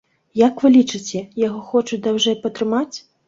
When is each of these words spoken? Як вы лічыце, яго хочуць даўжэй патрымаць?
Як 0.39 0.63
вы 0.63 0.71
лічыце, 0.77 1.19
яго 1.43 1.61
хочуць 1.73 2.01
даўжэй 2.09 2.39
патрымаць? 2.47 2.97